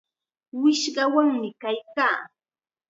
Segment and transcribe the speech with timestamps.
[0.61, 2.19] Wishqawanmi kaykaa.